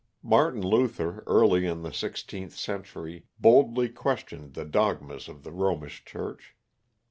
[0.23, 6.55] Martin Luther early in the sixteenth century boldly questioned the dogmas of the Romish Church.